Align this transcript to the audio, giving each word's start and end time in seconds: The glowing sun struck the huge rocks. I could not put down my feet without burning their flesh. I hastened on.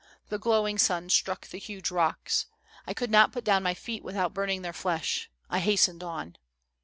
The 0.29 0.39
glowing 0.39 0.79
sun 0.79 1.11
struck 1.11 1.45
the 1.47 1.59
huge 1.59 1.91
rocks. 1.91 2.47
I 2.87 2.93
could 2.95 3.11
not 3.11 3.31
put 3.31 3.43
down 3.43 3.61
my 3.61 3.75
feet 3.75 4.03
without 4.03 4.33
burning 4.33 4.63
their 4.63 4.73
flesh. 4.73 5.29
I 5.47 5.59
hastened 5.59 6.03
on. 6.03 6.37